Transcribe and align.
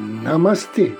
Namastê. 0.00 0.96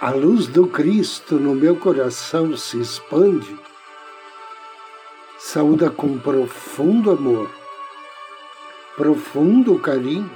A 0.00 0.12
luz 0.12 0.46
do 0.46 0.66
Cristo 0.66 1.34
no 1.34 1.54
meu 1.54 1.76
coração 1.76 2.56
se 2.56 2.80
expande. 2.80 3.54
Saúda 5.38 5.90
com 5.90 6.18
profundo 6.18 7.10
amor, 7.10 7.50
profundo 8.96 9.78
carinho, 9.78 10.30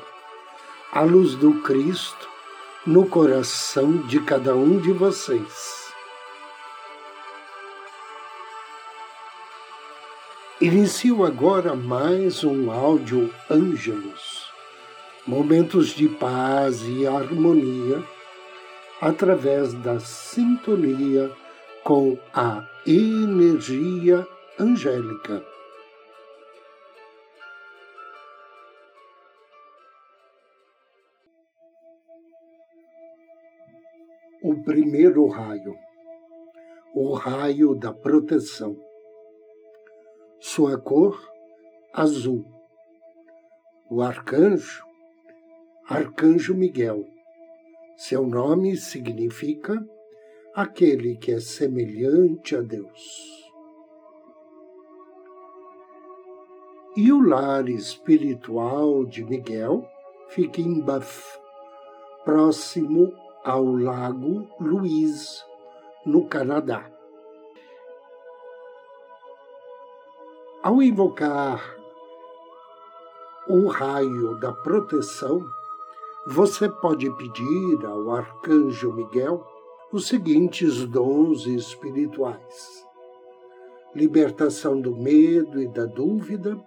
a 0.93 1.01
luz 1.01 1.35
do 1.35 1.63
Cristo 1.63 2.29
no 2.87 3.07
coração 3.07 3.97
de 4.07 4.21
cada 4.21 4.55
um 4.55 4.79
de 4.79 4.93
vocês. 4.93 5.91
Inicio 10.61 11.25
agora 11.25 11.75
mais 11.75 12.45
um 12.45 12.71
áudio 12.71 13.33
Ângelos 13.49 14.46
momentos 15.27 15.89
de 15.89 16.09
paz 16.09 16.83
e 16.83 17.05
harmonia 17.05 18.03
através 19.01 19.75
da 19.75 19.99
sintonia 19.99 21.31
com 21.83 22.17
a 22.33 22.65
energia 22.87 24.27
angélica. 24.59 25.45
O 34.43 34.63
primeiro 34.63 35.27
raio, 35.27 35.77
o 36.95 37.15
raio 37.15 37.75
da 37.75 37.93
proteção. 37.93 38.77
Sua 40.39 40.79
cor, 40.79 41.21
azul. 41.93 42.45
O 43.91 44.03
arcanjo, 44.03 44.86
Arcanjo 45.89 46.53
Miguel. 46.53 47.07
Seu 47.97 48.27
nome 48.27 48.77
significa 48.77 49.87
aquele 50.53 51.17
que 51.17 51.31
é 51.31 51.39
semelhante 51.39 52.57
a 52.57 52.61
Deus. 52.61 53.53
E 56.97 57.13
o 57.13 57.21
lar 57.21 57.69
espiritual 57.69 59.05
de 59.05 59.23
Miguel 59.23 59.89
fica 60.31 60.61
em 60.61 60.81
Bath, 60.81 61.39
próximo 62.25 63.15
ao 63.45 63.65
Lago 63.65 64.49
Louise, 64.59 65.41
no 66.05 66.27
Canadá. 66.27 66.91
Ao 70.65 70.83
invocar 70.83 71.77
o 73.49 73.69
raio 73.69 74.37
da 74.41 74.53
proteção, 74.53 75.47
você 76.29 76.69
pode 76.69 77.09
pedir 77.17 77.87
ao 77.87 78.11
Arcanjo 78.11 78.93
Miguel 78.93 79.47
os 79.93 80.09
seguintes 80.09 80.85
dons 80.85 81.47
espirituais: 81.47 82.85
libertação 83.95 84.81
do 84.81 84.97
medo 84.97 85.63
e 85.63 85.69
da 85.69 85.87
dúvida, 85.87 86.61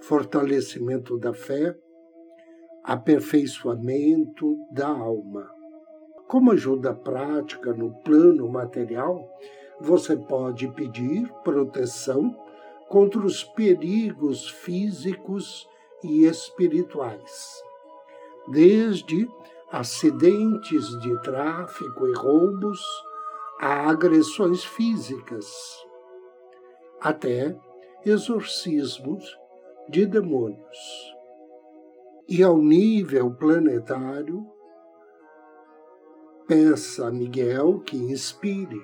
fortalecimento 0.00 1.16
da 1.16 1.32
fé, 1.32 1.76
aperfeiçoamento 2.82 4.58
da 4.72 4.88
alma. 4.88 5.48
Como 6.26 6.50
ajuda 6.50 6.92
prática 6.92 7.72
no 7.72 7.94
plano 8.02 8.48
material, 8.48 9.30
você 9.80 10.16
pode 10.16 10.66
pedir 10.72 11.32
proteção 11.44 12.36
contra 12.88 13.20
os 13.20 13.44
perigos 13.44 14.48
físicos 14.48 15.68
e 16.02 16.24
espirituais 16.24 17.62
desde 18.48 19.28
acidentes 19.70 20.88
de 21.00 21.20
tráfico 21.22 22.06
e 22.06 22.12
roubos 22.14 22.80
a 23.60 23.88
agressões 23.88 24.64
físicas, 24.64 25.46
até 27.00 27.56
exorcismos 28.04 29.24
de 29.88 30.04
demônios. 30.04 31.14
E 32.28 32.42
ao 32.42 32.58
nível 32.58 33.32
planetário, 33.32 34.46
peça 36.46 37.06
a 37.06 37.10
Miguel 37.10 37.80
que 37.80 37.96
inspire 37.96 38.82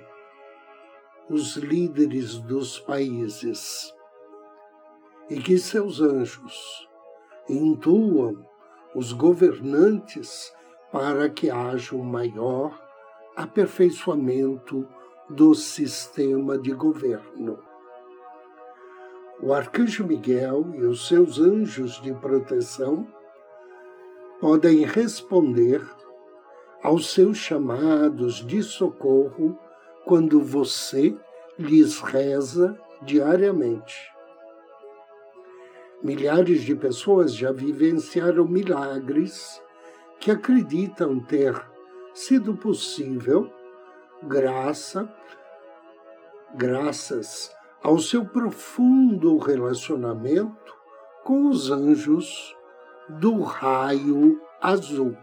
os 1.29 1.57
líderes 1.57 2.39
dos 2.39 2.79
países 2.81 3.93
e 5.29 5.39
que 5.41 5.59
seus 5.59 6.01
anjos 6.01 6.89
intuam 7.49 8.48
os 8.95 9.13
governantes 9.13 10.53
para 10.91 11.29
que 11.29 11.51
haja 11.51 11.95
um 11.95 12.03
maior 12.03 12.79
aperfeiçoamento 13.37 14.87
do 15.29 15.55
sistema 15.55 16.59
de 16.59 16.73
governo. 16.73 17.59
O 19.41 19.53
arcanjo 19.53 20.05
Miguel 20.05 20.75
e 20.75 20.85
os 20.85 21.07
seus 21.07 21.39
anjos 21.39 22.01
de 22.01 22.13
proteção 22.15 23.07
podem 24.41 24.85
responder 24.85 25.81
aos 26.83 27.13
seus 27.13 27.37
chamados 27.37 28.45
de 28.47 28.63
socorro 28.63 29.59
quando 30.05 30.41
você 30.41 31.17
lhes 31.59 32.01
reza 32.01 32.79
diariamente. 33.03 34.18
Milhares 36.03 36.63
de 36.63 36.77
pessoas 36.77 37.35
já 37.35 37.51
vivenciaram 37.51 38.47
milagres 38.47 39.61
que 40.21 40.31
acreditam 40.31 41.19
ter 41.19 41.61
sido 42.15 42.57
possível 42.57 43.53
graça, 44.23 45.13
graças 46.55 47.55
ao 47.83 47.99
seu 47.99 48.25
profundo 48.25 49.39
relacionamento 49.39 50.75
com 51.25 51.49
os 51.49 51.71
anjos 51.71 52.57
do 53.09 53.43
raio 53.43 54.41
azul. 54.61 55.17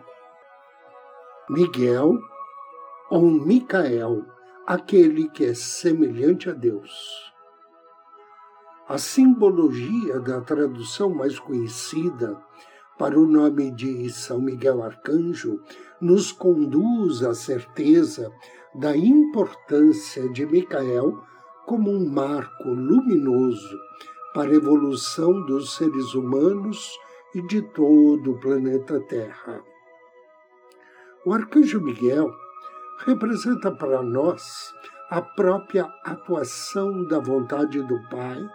Miguel 1.49 2.17
ou 3.09 3.21
Micael, 3.23 4.25
aquele 4.65 5.29
que 5.29 5.45
é 5.45 5.53
semelhante 5.53 6.49
a 6.49 6.53
Deus. 6.53 7.34
A 8.88 9.00
simbologia 9.00 10.19
da 10.19 10.40
tradução 10.41 11.09
mais 11.09 11.40
conhecida 11.40 12.40
para 13.00 13.19
o 13.19 13.25
nome 13.25 13.72
de 13.72 14.07
São 14.12 14.40
Miguel 14.40 14.84
Arcanjo 14.84 15.59
nos 16.00 16.31
conduz 16.31 17.23
à 17.23 17.34
certeza 17.34 18.31
da 18.75 18.96
importância 18.96 20.29
de 20.29 20.46
Micael 20.46 21.19
como 21.66 21.90
um 21.90 22.07
marco 22.07 22.69
luminoso 22.69 23.75
para 24.35 24.51
a 24.51 24.56
evolução 24.56 25.44
dos 25.47 25.75
seres 25.75 26.13
humanos 26.13 26.88
e 27.34 27.41
de 27.41 27.63
todo 27.63 28.34
o 28.34 28.40
planeta 28.40 29.00
Terra. 29.00 29.63
O 31.25 31.34
arcanjo 31.34 31.81
Miguel 31.81 32.29
representa 33.03 33.72
para 33.72 34.03
nós 34.03 34.72
a 35.09 35.23
própria 35.23 35.91
atuação 36.03 37.03
da 37.07 37.17
vontade 37.17 37.81
do 37.81 38.00
Pai 38.09 38.47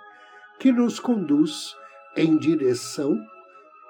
que 0.60 0.71
nos 0.71 1.00
conduz 1.00 1.75
em 2.14 2.37
direção 2.37 3.19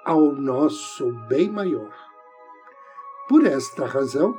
ao 0.05 0.31
nosso 0.31 1.11
bem 1.27 1.49
maior. 1.49 1.93
Por 3.27 3.45
esta 3.45 3.85
razão, 3.85 4.33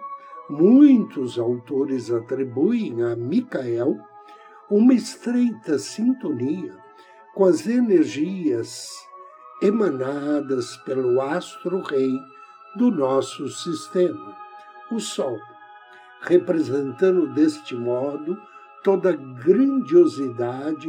muitos 0.49 1.39
autores 1.39 2.11
atribuem 2.11 3.03
a 3.03 3.15
Micael 3.15 3.99
uma 4.71 4.95
estreita 4.95 5.79
sintonia 5.79 6.75
com 7.35 7.45
as 7.45 7.67
energias 7.67 8.89
emanadas 9.61 10.79
pelo 10.79 11.21
astro-rei 11.21 12.19
do 12.77 12.91
nosso 12.91 13.47
sistema, 13.49 14.35
o 14.91 14.99
Sol, 14.99 15.39
representando 16.23 17.27
deste 17.35 17.75
modo 17.75 18.41
toda 18.83 19.11
a 19.11 19.17
grandiosidade, 19.17 20.89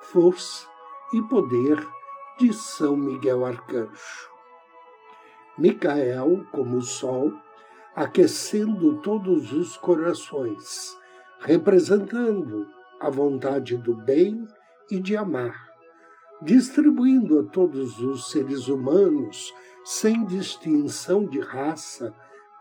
força 0.00 0.73
e 1.12 1.22
poder 1.22 1.86
de 2.38 2.52
São 2.52 2.96
Miguel 2.96 3.44
Arcanjo. 3.44 4.28
Micael, 5.56 6.44
como 6.50 6.78
o 6.78 6.82
sol, 6.82 7.32
aquecendo 7.94 9.00
todos 9.00 9.52
os 9.52 9.76
corações, 9.76 10.96
representando 11.40 12.66
a 13.00 13.08
vontade 13.08 13.76
do 13.76 13.94
bem 13.94 14.46
e 14.90 14.98
de 14.98 15.16
amar, 15.16 15.54
distribuindo 16.42 17.38
a 17.38 17.44
todos 17.44 18.00
os 18.00 18.30
seres 18.30 18.66
humanos, 18.66 19.52
sem 19.84 20.24
distinção 20.24 21.24
de 21.24 21.38
raça, 21.38 22.12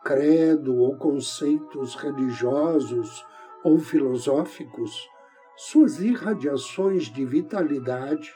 credo 0.04 0.78
ou 0.78 0.96
conceitos 0.98 1.96
religiosos 1.96 3.26
ou 3.64 3.80
filosóficos, 3.80 5.10
suas 5.58 6.00
irradiações 6.00 7.06
de 7.06 7.26
vitalidade 7.26 8.34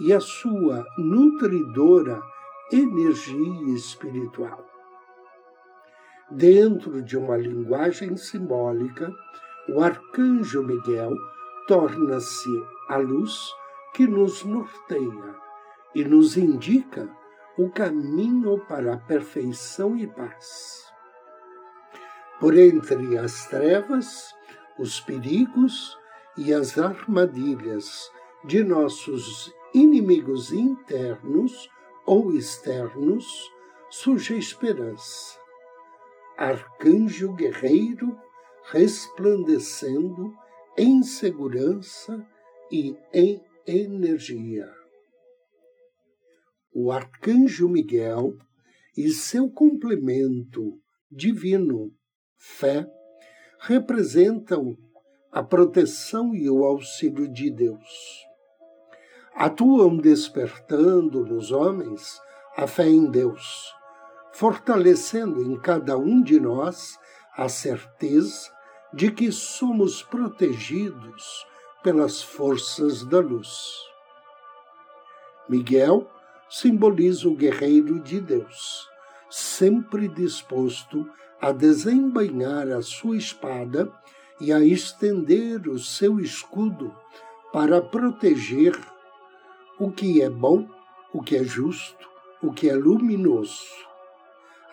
e 0.00 0.12
a 0.12 0.20
sua 0.20 0.84
nutridora 0.96 2.20
energia 2.72 3.74
espiritual. 3.74 4.64
Dentro 6.30 7.02
de 7.02 7.16
uma 7.16 7.36
linguagem 7.36 8.16
simbólica, 8.16 9.10
o 9.68 9.80
arcanjo 9.80 10.62
Miguel 10.62 11.14
torna-se 11.66 12.66
a 12.88 12.96
luz 12.98 13.38
que 13.94 14.06
nos 14.06 14.44
norteia 14.44 15.34
e 15.94 16.04
nos 16.04 16.36
indica 16.36 17.08
o 17.56 17.70
caminho 17.70 18.58
para 18.68 18.94
a 18.94 18.96
perfeição 18.98 19.96
e 19.96 20.06
paz. 20.06 20.84
Por 22.38 22.56
entre 22.56 23.18
as 23.18 23.46
trevas, 23.48 24.32
os 24.78 25.00
perigos 25.00 25.98
e 26.38 26.54
as 26.54 26.78
armadilhas 26.78 28.10
de 28.44 28.62
nossos 28.62 29.52
inimigos 29.74 30.52
internos 30.52 31.68
ou 32.06 32.32
externos, 32.32 33.26
surge 33.90 34.34
a 34.34 34.38
esperança. 34.38 35.36
Arcanjo 36.36 37.34
guerreiro 37.34 38.16
resplandecendo 38.70 40.32
em 40.76 41.02
segurança 41.02 42.24
e 42.70 42.96
em 43.12 43.42
energia. 43.66 44.72
O 46.72 46.92
arcanjo 46.92 47.68
Miguel 47.68 48.38
e 48.96 49.08
seu 49.08 49.50
complemento 49.50 50.80
divino, 51.10 51.92
fé, 52.36 52.86
representam 53.60 54.76
a 55.30 55.42
proteção 55.42 56.34
e 56.34 56.48
o 56.48 56.64
auxílio 56.64 57.28
de 57.28 57.50
Deus. 57.50 58.26
Atuam 59.34 59.96
despertando 59.96 61.24
nos 61.24 61.52
homens 61.52 62.20
a 62.56 62.66
fé 62.66 62.88
em 62.88 63.10
Deus, 63.10 63.72
fortalecendo 64.32 65.42
em 65.42 65.58
cada 65.58 65.96
um 65.96 66.22
de 66.22 66.40
nós 66.40 66.98
a 67.36 67.48
certeza 67.48 68.50
de 68.92 69.12
que 69.12 69.30
somos 69.30 70.02
protegidos 70.02 71.46
pelas 71.82 72.22
forças 72.22 73.04
da 73.04 73.20
luz. 73.20 73.76
Miguel 75.48 76.10
simboliza 76.48 77.28
o 77.28 77.36
guerreiro 77.36 78.00
de 78.00 78.20
Deus, 78.20 78.88
sempre 79.30 80.08
disposto 80.08 81.08
a 81.40 81.52
desembainhar 81.52 82.68
a 82.70 82.82
sua 82.82 83.16
espada 83.16 83.92
e 84.40 84.52
a 84.52 84.60
estender 84.60 85.68
o 85.68 85.78
seu 85.78 86.20
escudo 86.20 86.94
para 87.52 87.80
proteger 87.80 88.78
o 89.78 89.90
que 89.90 90.22
é 90.22 90.30
bom, 90.30 90.68
o 91.12 91.22
que 91.22 91.36
é 91.36 91.44
justo, 91.44 92.08
o 92.42 92.52
que 92.52 92.68
é 92.68 92.74
luminoso. 92.74 93.66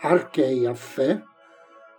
Arqueia 0.02 0.76
fé 0.76 1.24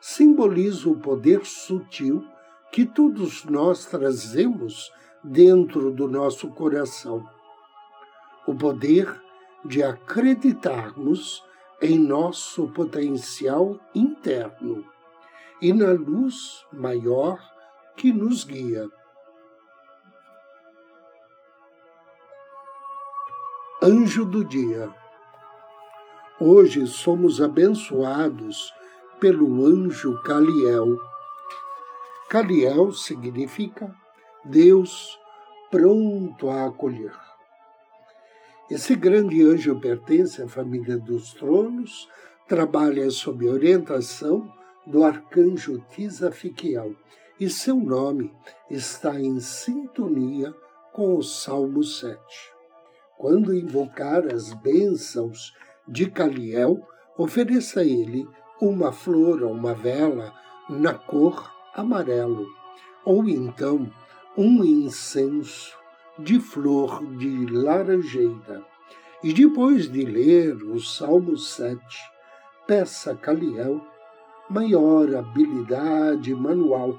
simboliza 0.00 0.88
o 0.88 0.96
poder 0.96 1.44
sutil 1.44 2.24
que 2.70 2.84
todos 2.84 3.44
nós 3.44 3.86
trazemos 3.86 4.92
dentro 5.24 5.90
do 5.90 6.06
nosso 6.06 6.48
coração. 6.50 7.28
O 8.46 8.54
poder 8.54 9.20
de 9.64 9.82
acreditarmos 9.82 11.42
em 11.82 11.98
nosso 11.98 12.68
potencial 12.68 13.78
interno 13.94 14.84
e 15.60 15.72
na 15.72 15.92
luz 15.92 16.64
maior 16.72 17.40
que 17.96 18.12
nos 18.12 18.44
guia. 18.44 18.86
Anjo 23.82 24.24
do 24.26 24.44
Dia. 24.44 24.94
Hoje 26.38 26.86
somos 26.86 27.40
abençoados 27.40 28.70
pelo 29.18 29.64
anjo 29.64 30.20
Caliel. 30.22 30.98
Caliel 32.28 32.92
significa 32.92 33.94
Deus 34.44 35.18
pronto 35.70 36.50
a 36.50 36.66
acolher. 36.66 37.14
Esse 38.70 38.94
grande 38.94 39.42
anjo 39.42 39.80
pertence 39.80 40.42
à 40.42 40.48
família 40.48 40.98
dos 40.98 41.32
tronos, 41.32 42.08
trabalha 42.46 43.10
sob 43.10 43.48
orientação 43.48 44.52
do 44.86 45.02
arcanjo 45.02 45.82
Tisafiquiel 45.90 46.94
e 47.38 47.50
seu 47.50 47.76
nome 47.76 48.32
está 48.70 49.20
em 49.20 49.38
sintonia 49.40 50.54
com 50.92 51.16
o 51.16 51.22
Salmo 51.22 51.82
7. 51.82 52.18
Quando 53.18 53.54
invocar 53.54 54.26
as 54.32 54.54
bênçãos 54.54 55.52
de 55.86 56.10
Caliel, 56.10 56.80
ofereça 57.16 57.80
a 57.80 57.84
ele 57.84 58.26
uma 58.60 58.90
flor 58.90 59.42
ou 59.42 59.52
uma 59.52 59.74
vela 59.74 60.32
na 60.68 60.94
cor 60.94 61.52
amarelo, 61.74 62.46
ou 63.04 63.28
então 63.28 63.90
um 64.36 64.64
incenso 64.64 65.76
de 66.18 66.40
flor 66.40 67.04
de 67.16 67.46
laranjeira. 67.46 68.64
E 69.22 69.32
depois 69.32 69.90
de 69.90 70.02
ler 70.04 70.54
o 70.62 70.80
Salmo 70.80 71.36
7, 71.36 71.78
peça 72.66 73.12
a 73.12 73.16
Caliel 73.16 73.80
maior 74.48 75.14
habilidade 75.14 76.34
manual, 76.34 76.98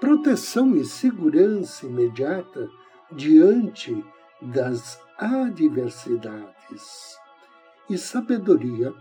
proteção 0.00 0.74
e 0.76 0.84
segurança 0.84 1.86
imediata 1.86 2.68
diante 3.10 4.04
das 4.42 5.00
adversidades 5.18 7.18
e 7.88 7.96
sabedoria 7.96 8.92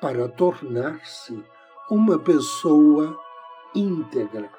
para 0.00 0.28
tornar-se 0.28 1.42
uma 1.90 2.16
pessoa 2.18 3.18
íntegra. 3.74 4.50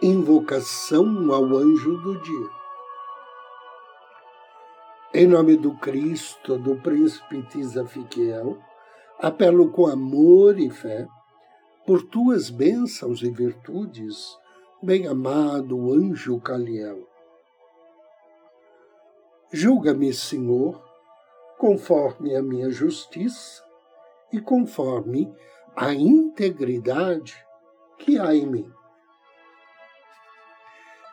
Invocação 0.00 1.04
ao 1.32 1.44
anjo 1.44 1.98
do 1.98 2.20
dia. 2.20 2.48
Em 5.12 5.26
nome 5.26 5.56
do 5.56 5.74
Cristo, 5.74 6.56
do 6.56 6.76
príncipe 6.76 7.42
Tisafiquiel, 7.42 8.56
apelo 9.18 9.70
com 9.70 9.88
amor 9.88 10.56
e 10.58 10.70
fé 10.70 11.08
por 11.88 12.02
tuas 12.02 12.50
bênçãos 12.50 13.22
e 13.22 13.30
virtudes, 13.30 14.36
bem-amado 14.82 15.90
anjo 15.90 16.38
Caliel. 16.38 17.08
Julga-me, 19.50 20.12
Senhor, 20.12 20.84
conforme 21.56 22.36
a 22.36 22.42
minha 22.42 22.68
justiça 22.70 23.64
e 24.30 24.38
conforme 24.38 25.34
a 25.74 25.94
integridade 25.94 27.42
que 27.96 28.18
há 28.18 28.34
em 28.34 28.44
mim. 28.44 28.70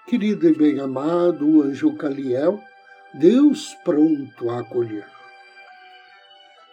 Querido 0.08 0.46
e 0.46 0.54
bem-amado 0.54 1.62
anjo 1.64 1.96
Caliel, 1.96 2.60
Deus 3.14 3.74
pronto 3.86 4.50
a 4.50 4.60
acolher. 4.60 5.08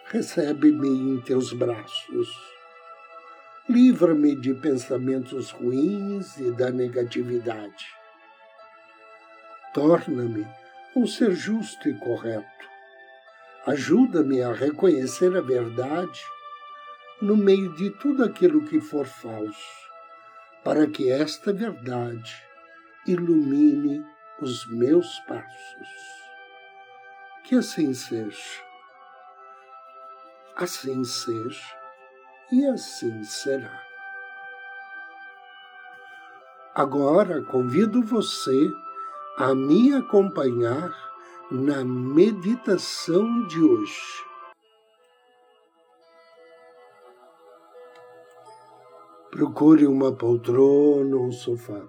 Recebe-me 0.07 0.89
em 0.89 1.21
teus 1.21 1.53
braços. 1.53 2.52
Livra-me 3.67 4.35
de 4.35 4.53
pensamentos 4.53 5.51
ruins 5.51 6.37
e 6.37 6.51
da 6.51 6.69
negatividade. 6.69 7.85
Torna-me 9.73 10.45
um 10.95 11.07
ser 11.07 11.31
justo 11.31 11.89
e 11.89 11.93
correto 11.95 12.53
Ajuda-me 13.65 14.41
a 14.41 14.51
reconhecer 14.51 15.37
a 15.37 15.41
verdade 15.41 16.21
no 17.21 17.37
meio 17.37 17.73
de 17.75 17.89
tudo 17.91 18.25
aquilo 18.25 18.65
que 18.65 18.81
for 18.81 19.05
falso, 19.05 19.87
para 20.65 20.85
que 20.85 21.09
esta 21.09 21.53
verdade 21.53 22.35
ilumine 23.07 24.05
os 24.41 24.65
meus 24.65 25.17
passos. 25.21 25.87
Que 27.45 27.55
assim 27.55 27.93
seja. 27.93 28.61
Assim 30.57 31.05
seja 31.05 31.82
e 32.53 32.67
assim 32.67 33.23
será. 33.23 33.81
Agora 36.75 37.41
convido 37.41 38.03
você 38.03 38.69
a 39.37 39.55
me 39.55 39.91
acompanhar 39.95 40.91
na 41.49 41.83
meditação 41.83 43.47
de 43.47 43.59
hoje. 43.59 44.25
Procure 49.31 49.87
uma 49.87 50.11
poltrona 50.15 51.15
ou 51.15 51.25
um 51.25 51.31
sofá. 51.31 51.81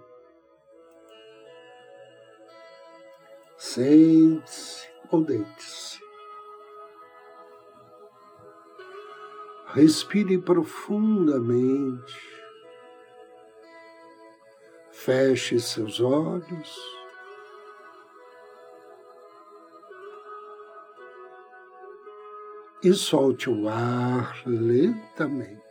Sente-se 3.58 4.88
ou 5.10 5.22
deite-se. 5.22 6.03
Respire 9.74 10.38
profundamente. 10.38 12.14
Feche 14.92 15.58
seus 15.58 16.00
olhos. 16.00 16.94
e 22.84 22.92
solte 22.92 23.48
o 23.48 23.66
ar 23.66 24.42
lentamente. 24.44 25.64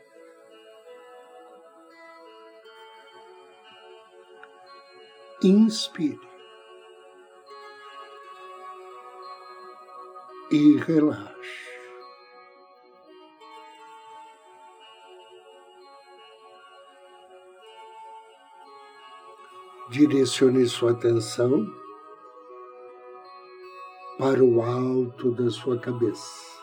Inspire 5.44 6.20
e 10.52 10.78
relaxe. 10.80 11.73
Direcione 19.94 20.66
sua 20.66 20.90
atenção 20.94 21.72
para 24.18 24.44
o 24.44 24.60
alto 24.60 25.30
da 25.30 25.52
sua 25.52 25.78
cabeça. 25.78 26.60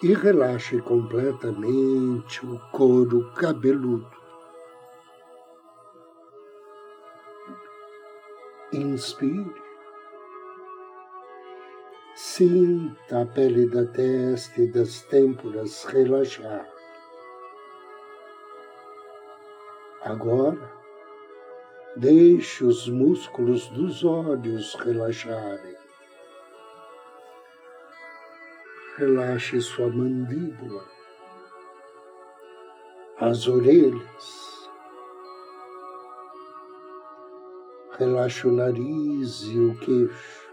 E 0.00 0.14
relaxe 0.14 0.80
completamente 0.82 2.46
o 2.46 2.60
couro 2.70 3.28
cabeludo. 3.32 4.08
Inspire. 8.72 9.52
Sinta 12.14 13.22
a 13.22 13.26
pele 13.26 13.68
da 13.68 13.84
testa 13.84 14.62
e 14.62 14.70
das 14.70 15.02
têmporas 15.02 15.82
relaxar. 15.86 16.73
Agora, 20.04 20.70
deixe 21.96 22.62
os 22.62 22.86
músculos 22.90 23.68
dos 23.68 24.04
olhos 24.04 24.74
relaxarem. 24.74 25.74
Relaxe 28.98 29.62
sua 29.62 29.88
mandíbula, 29.88 30.84
as 33.18 33.48
orelhas. 33.48 34.68
Relaxe 37.92 38.46
o 38.46 38.52
nariz 38.52 39.40
e 39.44 39.58
o 39.58 39.74
queixo. 39.78 40.52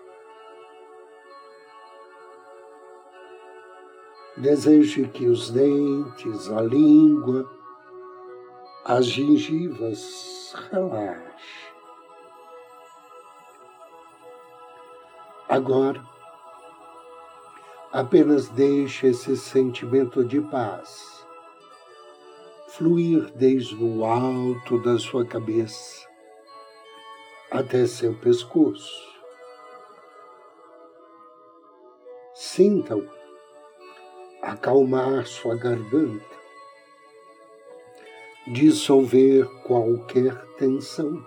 Deseje 4.37 5.09
que 5.09 5.27
os 5.27 5.51
dentes, 5.51 6.49
a 6.49 6.61
língua, 6.61 7.60
as 8.83 9.05
gengivas, 9.05 10.53
relaxe. 10.71 11.71
Agora, 15.47 16.03
apenas 17.91 18.47
deixe 18.49 19.07
esse 19.07 19.37
sentimento 19.37 20.23
de 20.23 20.41
paz 20.41 21.25
fluir 22.69 23.31
desde 23.35 23.75
o 23.83 24.03
alto 24.05 24.81
da 24.81 24.97
sua 24.97 25.25
cabeça 25.25 26.07
até 27.51 27.85
seu 27.85 28.17
pescoço. 28.17 29.11
Sinta-o 32.33 33.07
acalmar 34.41 35.27
sua 35.27 35.55
garganta 35.55 36.40
dissolver 38.47 39.45
qualquer 39.63 40.35
tensão. 40.57 41.23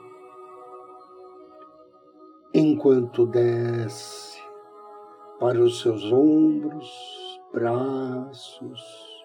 Enquanto 2.53 3.27
desce 3.27 4.43
para 5.39 5.61
os 5.61 5.81
seus 5.81 6.13
ombros, 6.13 7.41
braços, 7.53 9.25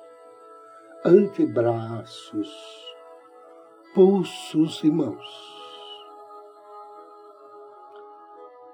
antebraços, 1.04 2.50
pulsos 3.96 4.84
e 4.84 4.92
mãos. 4.92 5.60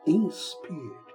Inspire. 0.05 1.05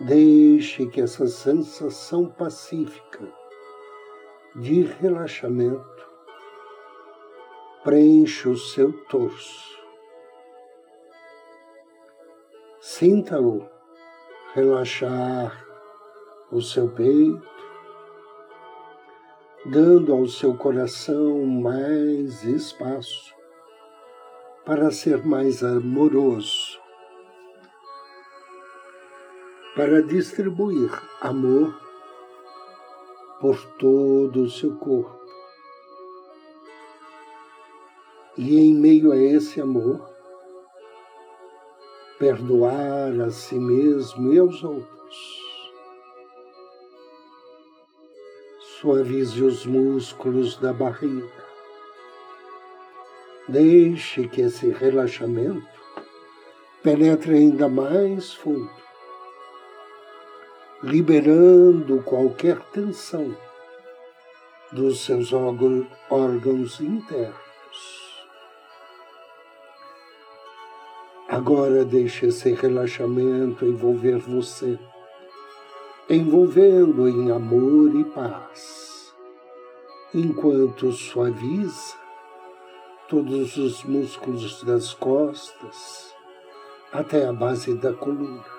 Deixe 0.00 0.86
que 0.86 1.00
essa 1.00 1.26
sensação 1.26 2.28
pacífica 2.28 3.45
de 4.56 4.82
relaxamento 4.82 6.08
preenche 7.84 8.48
o 8.48 8.56
seu 8.56 8.90
torso. 9.04 9.76
Sinta-o 12.80 13.68
relaxar 14.54 15.62
o 16.50 16.62
seu 16.62 16.88
peito, 16.88 17.42
dando 19.66 20.14
ao 20.14 20.26
seu 20.26 20.56
coração 20.56 21.44
mais 21.44 22.42
espaço 22.42 23.34
para 24.64 24.90
ser 24.90 25.22
mais 25.22 25.62
amoroso, 25.62 26.80
para 29.74 30.02
distribuir 30.02 30.90
amor 31.20 31.85
por 33.40 33.62
todo 33.78 34.42
o 34.42 34.50
seu 34.50 34.76
corpo. 34.76 35.16
E 38.36 38.58
em 38.58 38.74
meio 38.74 39.12
a 39.12 39.16
esse 39.16 39.60
amor, 39.60 40.00
perdoar 42.18 43.20
a 43.20 43.30
si 43.30 43.58
mesmo 43.58 44.32
e 44.32 44.38
aos 44.38 44.62
outros. 44.62 44.86
Suavize 48.80 49.42
os 49.42 49.64
músculos 49.64 50.58
da 50.58 50.72
barriga. 50.72 51.46
Deixe 53.48 54.28
que 54.28 54.42
esse 54.42 54.70
relaxamento 54.70 55.66
penetre 56.82 57.34
ainda 57.34 57.68
mais 57.68 58.34
fundo 58.34 58.85
liberando 60.82 62.02
qualquer 62.02 62.58
tensão 62.70 63.34
dos 64.70 65.00
seus 65.00 65.32
órgãos 65.32 66.80
internos. 66.80 67.36
Agora 71.28 71.84
deixe 71.84 72.26
esse 72.26 72.52
relaxamento 72.52 73.64
envolver 73.64 74.18
você, 74.18 74.78
envolvendo 76.08 77.08
em 77.08 77.30
amor 77.30 77.98
e 77.98 78.04
paz, 78.04 79.14
enquanto 80.14 80.92
suaviza 80.92 81.96
todos 83.08 83.56
os 83.56 83.82
músculos 83.84 84.62
das 84.62 84.92
costas 84.92 86.14
até 86.92 87.26
a 87.26 87.32
base 87.32 87.74
da 87.74 87.92
coluna. 87.92 88.55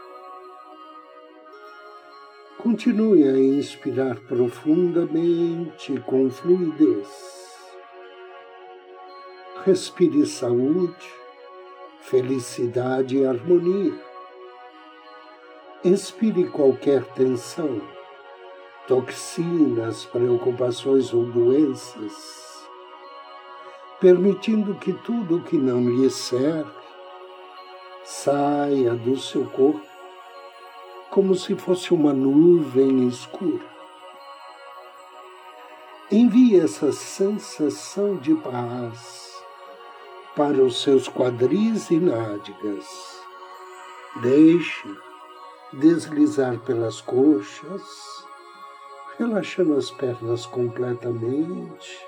Continue 2.58 3.24
a 3.24 3.38
inspirar 3.38 4.16
profundamente 4.22 6.00
com 6.08 6.28
fluidez. 6.28 7.08
Respire 9.64 10.26
saúde, 10.26 11.08
felicidade 12.02 13.18
e 13.18 13.26
harmonia. 13.28 13.94
Expire 15.84 16.50
qualquer 16.50 17.04
tensão, 17.14 17.80
toxinas, 18.88 20.06
preocupações 20.06 21.14
ou 21.14 21.26
doenças, 21.26 22.68
permitindo 24.02 24.74
que 24.76 24.94
tudo 24.94 25.44
que 25.44 25.58
não 25.58 25.88
lhe 25.88 26.10
serve 26.10 26.72
saia 28.04 28.96
do 28.96 29.16
seu 29.16 29.46
corpo 29.46 29.97
como 31.10 31.36
se 31.36 31.56
fosse 31.56 31.94
uma 31.94 32.14
nuvem 32.14 33.08
escura. 33.08 33.66
Envie 36.12 36.60
essa 36.60 36.92
sensação 36.92 38.16
de 38.18 38.34
paz 38.36 39.28
para 40.36 40.64
os 40.64 40.82
seus 40.82 41.10
quadris 41.10 41.90
e 41.90 42.00
nádegas. 42.00 42.86
Deixe 44.22 44.88
deslizar 45.74 46.60
pelas 46.60 47.02
coxas, 47.02 47.84
relaxando 49.18 49.74
as 49.76 49.92
pernas 49.92 50.46
completamente, 50.46 52.08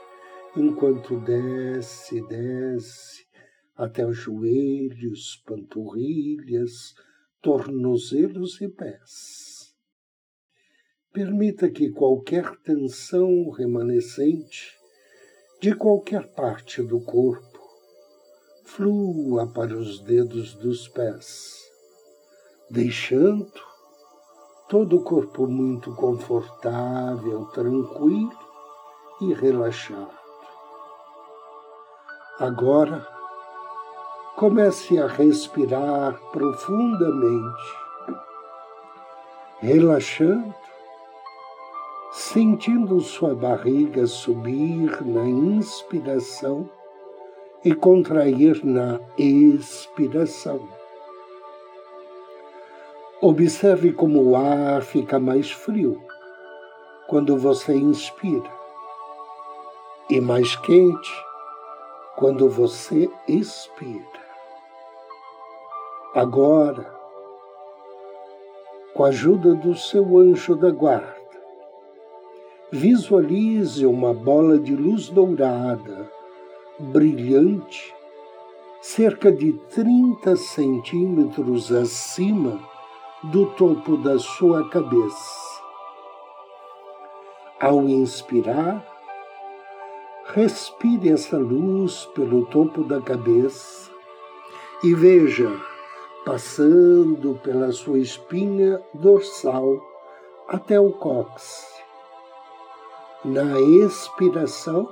enquanto 0.55 1.19
desce, 1.19 2.21
desce 2.27 3.27
até 3.75 4.05
os 4.05 4.15
joelhos, 4.15 5.41
panturrilhas, 5.45 6.93
tornozelos 7.41 8.59
e 8.61 8.67
pés. 8.67 9.73
Permita 11.11 11.69
que 11.69 11.89
qualquer 11.89 12.55
tensão 12.57 13.49
remanescente 13.49 14.77
de 15.61 15.75
qualquer 15.75 16.27
parte 16.33 16.81
do 16.81 17.01
corpo 17.01 17.59
flua 18.63 19.47
para 19.47 19.75
os 19.75 19.99
dedos 20.01 20.53
dos 20.55 20.87
pés, 20.87 21.57
deixando 22.69 23.51
todo 24.69 24.97
o 24.97 25.03
corpo 25.03 25.47
muito 25.47 25.95
confortável, 25.95 27.45
tranquilo 27.47 28.37
e 29.21 29.33
relaxado. 29.33 30.17
Agora, 32.37 33.18
comece 34.39 34.97
a 34.97 35.05
respirar 35.05 36.17
profundamente, 36.31 37.77
relaxando, 39.59 40.55
sentindo 42.09 43.01
sua 43.01 43.35
barriga 43.35 44.07
subir 44.07 45.05
na 45.05 45.27
inspiração 45.27 46.69
e 47.65 47.75
contrair 47.75 48.63
na 48.63 49.01
expiração. 49.17 50.69
Observe 53.19 53.91
como 53.91 54.23
o 54.23 54.37
ar 54.37 54.81
fica 54.83 55.19
mais 55.19 55.51
frio 55.51 56.01
quando 57.09 57.37
você 57.37 57.73
inspira 57.73 58.49
e 60.09 60.21
mais 60.21 60.55
quente 60.55 61.11
quando 62.15 62.49
você 62.49 63.11
expira. 63.27 64.18
Agora, 66.15 66.91
com 68.95 69.03
a 69.03 69.09
ajuda 69.09 69.53
do 69.53 69.75
seu 69.75 70.17
anjo 70.17 70.55
da 70.55 70.71
guarda, 70.71 71.15
visualize 72.71 73.85
uma 73.85 74.11
bola 74.11 74.57
de 74.57 74.75
luz 74.75 75.07
dourada, 75.09 76.11
brilhante, 76.79 77.93
cerca 78.81 79.31
de 79.31 79.53
30 79.53 80.35
centímetros 80.35 81.71
acima 81.71 82.59
do 83.25 83.45
topo 83.51 83.95
da 83.95 84.17
sua 84.17 84.67
cabeça. 84.67 85.61
Ao 87.59 87.83
inspirar, 87.83 88.83
respire 90.33 91.09
essa 91.11 91.37
luz 91.37 92.05
pelo 92.15 92.47
topo 92.47 92.83
da 92.83 92.99
cabeça 92.99 93.91
e 94.83 94.95
veja 94.95 95.68
passando 96.29 97.39
pela 97.41 97.71
sua 97.71 97.97
espinha 97.97 98.79
dorsal 98.93 99.81
até 100.47 100.79
o 100.79 100.91
cóccix. 100.91 101.73
Na 103.25 103.59
expiração, 103.59 104.87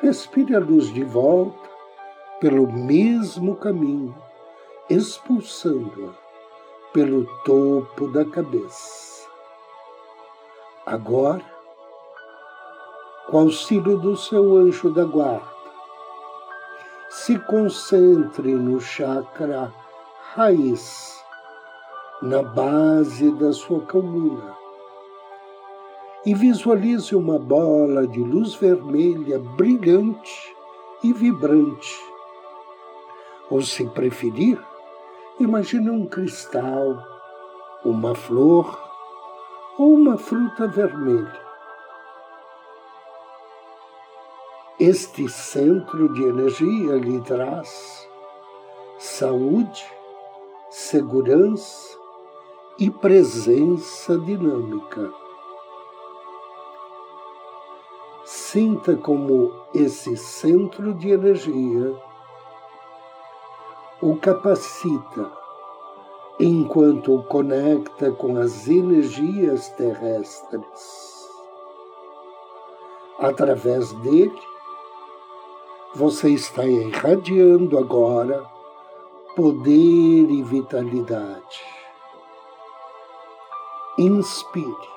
respire 0.00 0.56
a 0.56 0.58
luz 0.58 0.90
de 0.90 1.04
volta 1.04 1.68
pelo 2.40 2.66
mesmo 2.72 3.56
caminho, 3.56 4.16
expulsando-a 4.88 6.14
pelo 6.94 7.26
topo 7.44 8.08
da 8.08 8.24
cabeça. 8.24 9.28
Agora, 10.86 11.44
com 13.26 13.40
auxílio 13.40 13.98
do 13.98 14.16
seu 14.16 14.56
anjo 14.56 14.90
da 14.94 15.04
guarda, 15.04 15.60
se 17.10 17.38
concentre 17.40 18.54
no 18.54 18.80
chakra 18.80 19.70
raiz, 20.34 21.22
na 22.22 22.42
base 22.42 23.30
da 23.32 23.52
sua 23.52 23.80
coluna, 23.80 24.56
e 26.24 26.34
visualize 26.34 27.14
uma 27.14 27.38
bola 27.38 28.06
de 28.06 28.20
luz 28.20 28.54
vermelha 28.54 29.38
brilhante 29.38 30.54
e 31.02 31.12
vibrante. 31.12 31.98
Ou, 33.50 33.62
se 33.62 33.86
preferir, 33.86 34.60
Imagine 35.40 35.88
um 35.88 36.04
cristal, 36.04 37.02
uma 37.82 38.14
flor 38.14 38.78
ou 39.78 39.94
uma 39.94 40.18
fruta 40.18 40.68
vermelha. 40.68 41.40
Este 44.78 45.26
centro 45.30 46.12
de 46.12 46.24
energia 46.24 46.96
lhe 46.96 47.22
traz 47.22 48.06
saúde, 48.98 49.82
segurança 50.70 51.98
e 52.78 52.88
presença 52.88 54.16
dinâmica. 54.16 55.12
Sinta 58.24 58.96
como 58.96 59.52
esse 59.74 60.16
centro 60.16 60.94
de 60.94 61.10
energia 61.10 62.00
o 64.00 64.16
capacita 64.16 65.32
enquanto 66.38 67.16
o 67.16 67.24
conecta 67.24 68.12
com 68.12 68.38
as 68.38 68.68
energias 68.68 69.68
terrestres. 69.70 71.28
Através 73.18 73.92
dele, 73.94 74.40
você 75.96 76.30
está 76.30 76.64
irradiando 76.64 77.76
agora 77.76 78.59
poder 79.34 80.30
e 80.30 80.42
vitalidade. 80.42 81.64
Inspire 83.98 84.88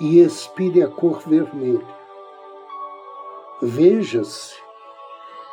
e 0.00 0.20
expire 0.20 0.82
a 0.82 0.88
cor 0.88 1.20
vermelha. 1.20 1.96
Veja-se 3.62 4.54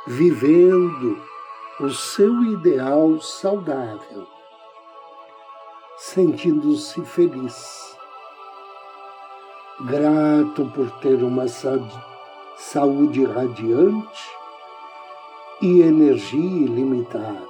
vivendo 0.07 1.21
o 1.79 1.89
seu 1.89 2.43
ideal 2.43 3.19
saudável, 3.21 4.27
sentindo-se 5.97 7.01
feliz, 7.05 7.97
grato 9.85 10.65
por 10.73 10.91
ter 10.99 11.23
uma 11.23 11.45
saúde 12.57 13.23
radiante 13.25 14.42
e 15.63 15.80
energia 15.80 16.65
ilimitada, 16.65 17.47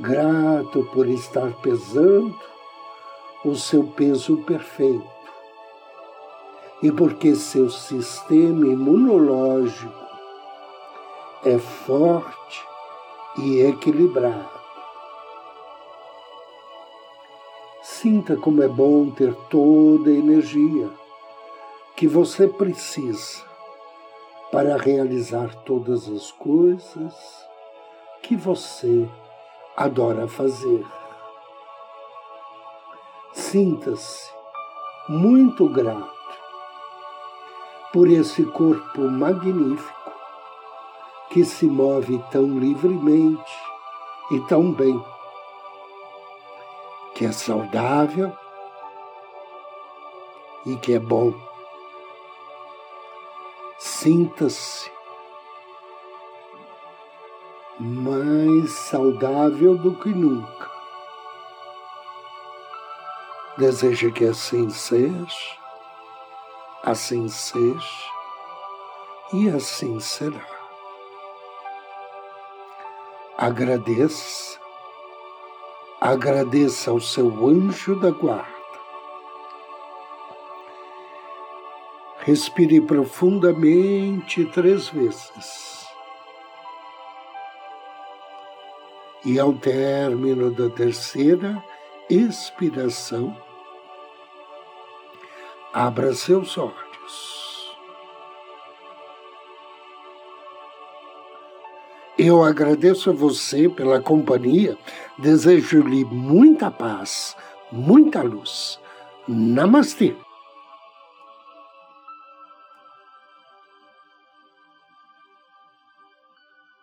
grato 0.00 0.82
por 0.94 1.06
estar 1.06 1.52
pesando 1.60 2.40
o 3.44 3.54
seu 3.54 3.84
peso 3.84 4.38
perfeito 4.44 5.04
e 6.82 6.90
porque 6.90 7.34
seu 7.34 7.68
sistema 7.68 8.64
imunológico 8.66 9.92
é 11.44 11.58
forte 11.58 12.64
e 13.36 13.60
equilibrado. 13.60 14.58
Sinta 17.82 18.38
como 18.38 18.62
é 18.62 18.68
bom 18.68 19.10
ter 19.10 19.34
toda 19.50 20.08
a 20.08 20.14
energia 20.14 20.88
que 21.94 22.08
você 22.08 22.48
precisa 22.48 23.55
para 24.56 24.78
realizar 24.78 25.54
todas 25.66 26.08
as 26.08 26.32
coisas 26.32 27.46
que 28.22 28.34
você 28.34 29.06
adora 29.76 30.26
fazer. 30.26 30.82
Sinta-se 33.34 34.32
muito 35.10 35.68
grato 35.68 36.10
por 37.92 38.08
esse 38.08 38.46
corpo 38.46 39.02
magnífico 39.02 40.12
que 41.28 41.44
se 41.44 41.66
move 41.66 42.18
tão 42.32 42.58
livremente 42.58 43.52
e 44.30 44.40
tão 44.48 44.72
bem, 44.72 45.04
que 47.14 47.26
é 47.26 47.32
saudável 47.32 48.32
e 50.64 50.76
que 50.76 50.94
é 50.94 50.98
bom. 50.98 51.34
Sinta-se 54.06 54.88
mais 57.80 58.70
saudável 58.70 59.76
do 59.76 59.96
que 59.96 60.10
nunca. 60.10 60.70
Deseja 63.58 64.08
que 64.12 64.24
assim 64.26 64.70
seja, 64.70 65.58
assim 66.84 67.26
seja 67.26 68.04
e 69.32 69.48
assim 69.48 69.98
será 69.98 70.46
agradeça, 73.36 74.60
agradeça 76.00 76.92
ao 76.92 77.00
seu 77.00 77.26
anjo 77.48 77.98
da 77.98 78.12
guarda. 78.12 78.55
Respire 82.26 82.80
profundamente 82.80 84.44
três 84.46 84.88
vezes. 84.88 85.86
E 89.24 89.38
ao 89.38 89.52
término 89.52 90.50
da 90.50 90.68
terceira 90.68 91.62
expiração, 92.10 93.36
abra 95.72 96.12
seus 96.14 96.58
olhos. 96.58 97.76
Eu 102.18 102.42
agradeço 102.42 103.10
a 103.10 103.12
você 103.12 103.68
pela 103.68 104.00
companhia, 104.00 104.76
desejo-lhe 105.16 106.04
muita 106.04 106.72
paz, 106.72 107.36
muita 107.70 108.20
luz. 108.20 108.80
Namastê! 109.28 110.25